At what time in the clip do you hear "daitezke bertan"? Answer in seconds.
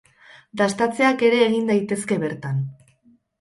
1.73-2.65